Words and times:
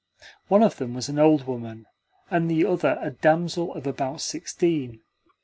One 0.47 0.63
of 0.63 0.77
them 0.77 0.95
was 0.95 1.09
an 1.09 1.19
old 1.19 1.45
woman, 1.45 1.85
and 2.31 2.49
the 2.49 2.65
other 2.65 2.97
a 3.03 3.11
damsel 3.11 3.71
of 3.75 3.85
about 3.85 4.21
sixteen. 4.21 5.01